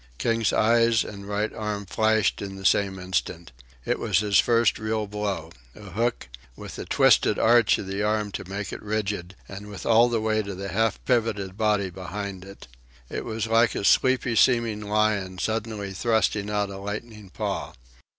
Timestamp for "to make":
8.31-8.73